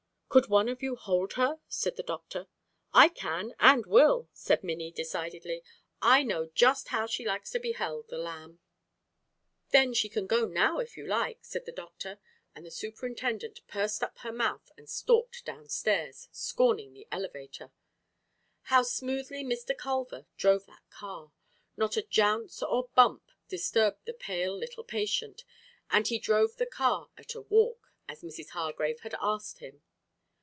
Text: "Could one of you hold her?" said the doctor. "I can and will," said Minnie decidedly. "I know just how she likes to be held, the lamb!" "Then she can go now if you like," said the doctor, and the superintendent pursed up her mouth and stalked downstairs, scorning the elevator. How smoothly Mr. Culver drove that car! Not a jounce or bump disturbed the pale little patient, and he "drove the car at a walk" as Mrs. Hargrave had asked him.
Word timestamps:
"Could 0.33 0.47
one 0.47 0.69
of 0.69 0.81
you 0.81 0.95
hold 0.95 1.33
her?" 1.33 1.59
said 1.67 1.97
the 1.97 2.03
doctor. 2.03 2.47
"I 2.93 3.09
can 3.09 3.53
and 3.59 3.85
will," 3.85 4.29
said 4.31 4.63
Minnie 4.63 4.89
decidedly. 4.89 5.61
"I 6.01 6.23
know 6.23 6.45
just 6.55 6.87
how 6.87 7.05
she 7.05 7.25
likes 7.25 7.51
to 7.51 7.59
be 7.59 7.73
held, 7.73 8.07
the 8.07 8.17
lamb!" 8.17 8.59
"Then 9.71 9.93
she 9.93 10.07
can 10.07 10.27
go 10.27 10.45
now 10.45 10.79
if 10.79 10.95
you 10.95 11.05
like," 11.05 11.43
said 11.43 11.65
the 11.65 11.73
doctor, 11.73 12.17
and 12.55 12.65
the 12.65 12.71
superintendent 12.71 13.59
pursed 13.67 14.01
up 14.01 14.19
her 14.19 14.31
mouth 14.31 14.71
and 14.77 14.89
stalked 14.89 15.43
downstairs, 15.43 16.29
scorning 16.31 16.93
the 16.93 17.09
elevator. 17.11 17.73
How 18.61 18.83
smoothly 18.83 19.43
Mr. 19.43 19.77
Culver 19.77 20.27
drove 20.37 20.65
that 20.65 20.89
car! 20.89 21.33
Not 21.75 21.97
a 21.97 22.01
jounce 22.03 22.63
or 22.63 22.87
bump 22.95 23.33
disturbed 23.49 24.05
the 24.05 24.13
pale 24.13 24.55
little 24.57 24.85
patient, 24.85 25.43
and 25.89 26.07
he 26.07 26.19
"drove 26.19 26.55
the 26.55 26.65
car 26.65 27.09
at 27.17 27.35
a 27.35 27.41
walk" 27.41 27.91
as 28.07 28.21
Mrs. 28.23 28.51
Hargrave 28.51 29.01
had 29.01 29.15
asked 29.19 29.57
him. 29.59 29.81